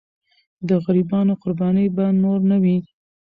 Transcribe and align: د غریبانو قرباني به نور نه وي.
د 0.67 0.69
غریبانو 0.85 1.33
قرباني 1.41 1.85
به 1.95 2.05
نور 2.21 2.39
نه 2.49 2.57
وي. 2.63 2.77